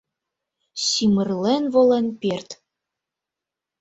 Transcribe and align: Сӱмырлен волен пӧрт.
Сӱмырлен 0.85 1.63
волен 1.73 2.05
пӧрт. 2.21 2.49